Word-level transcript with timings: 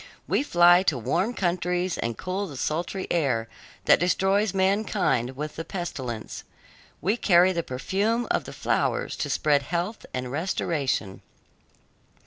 We 0.27 0.41
fly 0.41 0.81
to 0.81 0.97
warm 0.97 1.35
countries 1.35 1.95
and 1.95 2.17
cool 2.17 2.47
the 2.47 2.57
sultry 2.57 3.05
air 3.11 3.47
that 3.85 3.99
destroys 3.99 4.51
mankind 4.51 5.35
with 5.35 5.57
the 5.57 5.63
pestilence. 5.63 6.43
We 7.01 7.15
carry 7.17 7.53
the 7.53 7.61
perfume 7.61 8.27
of 8.31 8.45
the 8.45 8.51
flowers 8.53 9.15
to 9.17 9.29
spread 9.29 9.61
health 9.61 10.07
and 10.11 10.31
restoration. 10.31 11.21